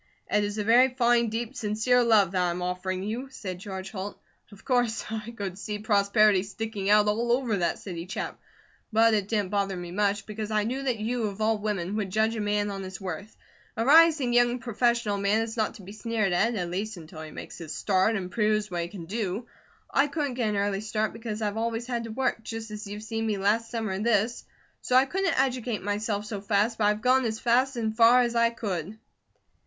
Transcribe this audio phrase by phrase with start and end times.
[0.31, 3.91] "It is a very fine, deep, sincere love that I am offering you," said George
[3.91, 4.19] Holt.
[4.51, 8.39] "Of course I could see prosperity sticking out all over that city chap,
[8.91, 12.09] but it didn't bother me much, because I knew that you, of all women, would
[12.09, 13.37] judge a man on his worth.
[13.77, 17.29] A rising young professional man is not to be sneered at, at least until he
[17.29, 19.45] makes his start and proves what he can do.
[19.87, 23.03] I couldn't get an early start, because I've always had to work, just as you've
[23.03, 24.45] seen me last summer and this,
[24.81, 28.33] so I couldn't educate myself so fast, but I've gone as fast and far as
[28.33, 28.97] I could."